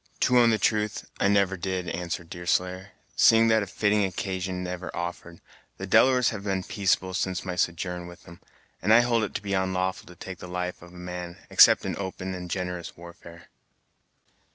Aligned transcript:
"To 0.21 0.39
own 0.39 0.49
the 0.49 0.57
truth, 0.57 1.05
I 1.19 1.27
never 1.27 1.55
did," 1.55 1.87
answered 1.89 2.31
Deerslayer; 2.31 2.93
"seeing 3.15 3.49
that 3.49 3.61
a 3.61 3.67
fitting 3.67 4.03
occasion 4.03 4.63
never 4.63 4.89
offered. 4.95 5.41
The 5.77 5.85
Delawares 5.85 6.29
have 6.31 6.43
been 6.43 6.63
peaceable 6.63 7.13
since 7.13 7.45
my 7.45 7.55
sojourn 7.55 8.07
with 8.07 8.27
'em, 8.27 8.39
and 8.81 8.91
I 8.91 9.01
hold 9.01 9.23
it 9.23 9.35
to 9.35 9.43
be 9.43 9.51
onlawful 9.53 10.07
to 10.07 10.15
take 10.15 10.39
the 10.39 10.47
life 10.47 10.81
of 10.81 10.91
man, 10.91 11.37
except 11.51 11.85
in 11.85 11.95
open 11.99 12.33
and 12.33 12.49
generous 12.49 12.97
warfare." 12.97 13.49